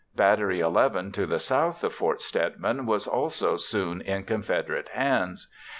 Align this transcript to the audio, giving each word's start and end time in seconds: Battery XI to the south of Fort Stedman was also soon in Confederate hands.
Battery 0.15 0.61
XI 0.61 1.11
to 1.11 1.27
the 1.27 1.37
south 1.37 1.83
of 1.83 1.93
Fort 1.93 2.23
Stedman 2.23 2.87
was 2.87 3.05
also 3.05 3.55
soon 3.57 4.01
in 4.01 4.23
Confederate 4.23 4.89
hands. 4.89 5.47